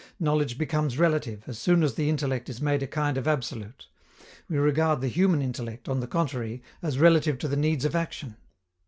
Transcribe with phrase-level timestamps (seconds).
[0.19, 3.87] Knowledge becomes relative, as soon as the intellect is made a kind of absolute.
[4.49, 8.35] We regard the human intellect, on the contrary, as relative to the needs of action.